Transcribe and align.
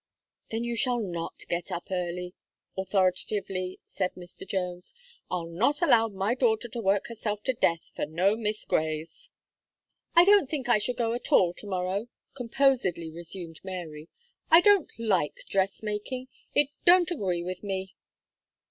"Then 0.49 0.63
you 0.63 0.75
shall 0.75 0.99
not 0.99 1.45
get 1.47 1.71
up 1.71 1.89
early," 1.91 2.33
authoritatively 2.75 3.79
said 3.85 4.15
Mr. 4.15 4.47
Jones. 4.47 4.95
"I'll 5.29 5.45
not 5.45 5.79
allow 5.83 6.07
my 6.07 6.33
daughter 6.33 6.67
to 6.69 6.81
work 6.81 7.05
herself 7.05 7.43
to 7.43 7.53
death 7.53 7.91
for 7.95 8.07
no 8.07 8.35
Miss 8.35 8.65
Grays." 8.65 9.29
"I 10.15 10.25
don't 10.25 10.49
think 10.49 10.67
I 10.67 10.79
shall 10.79 10.95
go 10.95 11.13
at 11.13 11.31
all 11.31 11.53
to 11.53 11.67
morrow," 11.67 12.07
composedly 12.33 13.11
resumed 13.11 13.59
Mary. 13.63 14.09
"I 14.49 14.61
don't 14.61 14.89
like 14.97 15.45
dress 15.47 15.83
making 15.83 16.29
it 16.55 16.69
don't 16.83 17.11
agree 17.11 17.43
with 17.43 17.61
me." 17.61 17.93